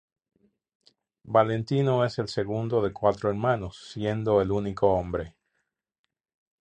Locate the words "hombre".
4.91-5.35